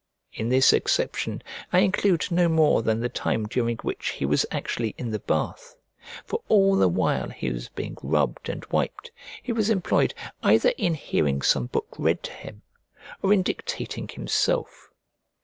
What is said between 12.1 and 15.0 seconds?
to him or in dictating himself.